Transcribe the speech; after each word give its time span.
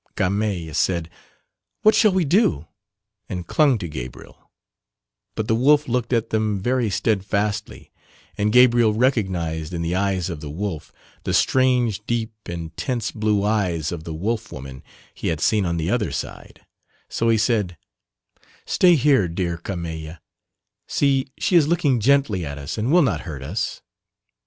Carmeille 0.15 0.73
said, 0.73 1.11
"What 1.83 1.93
shall 1.93 2.11
we 2.11 2.25
do," 2.25 2.65
and 3.29 3.45
clung 3.45 3.77
to 3.77 3.87
Gabriel, 3.87 4.49
but 5.35 5.47
the 5.47 5.53
wolf 5.53 5.87
looked 5.87 6.11
at 6.11 6.31
them 6.31 6.59
very 6.59 6.89
steadfastly 6.89 7.91
and 8.35 8.51
Gabriel 8.51 8.95
recognized 8.95 9.75
in 9.75 9.83
the 9.83 9.93
eyes 9.93 10.27
of 10.27 10.39
the 10.41 10.49
wolf 10.49 10.91
the 11.23 11.35
strange 11.35 12.03
deep 12.07 12.33
intense 12.47 13.11
blue 13.11 13.43
eyes 13.43 13.91
of 13.91 14.03
the 14.03 14.13
wolf 14.15 14.51
woman 14.51 14.81
he 15.13 15.27
had 15.27 15.39
seen 15.39 15.67
on 15.67 15.77
the 15.77 15.91
"other 15.91 16.11
side," 16.11 16.61
so 17.07 17.29
he 17.29 17.37
said, 17.37 17.77
"Stay 18.65 18.95
here, 18.95 19.27
dear 19.27 19.55
Carmeille, 19.55 20.17
see 20.87 21.27
she 21.37 21.55
is 21.55 21.67
looking 21.67 21.99
gently 21.99 22.43
at 22.43 22.57
us 22.57 22.75
and 22.75 22.91
will 22.91 23.03
not 23.03 23.21
hurt 23.21 23.43
us." 23.43 23.83